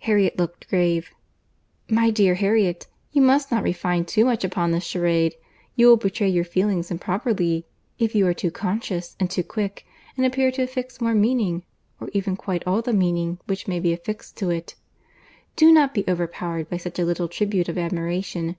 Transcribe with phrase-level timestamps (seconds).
[0.00, 1.10] Harriet looked grave.
[1.88, 6.44] "My dear Harriet, you must not refine too much upon this charade.—You will betray your
[6.44, 7.64] feelings improperly,
[7.98, 9.86] if you are too conscious and too quick,
[10.18, 11.62] and appear to affix more meaning,
[11.98, 14.74] or even quite all the meaning which may be affixed to it.
[15.56, 18.56] Do not be overpowered by such a little tribute of admiration.